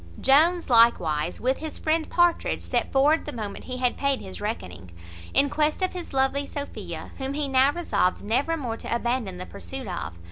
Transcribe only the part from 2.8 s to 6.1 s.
forward the moment he had paid his reckoning, in quest of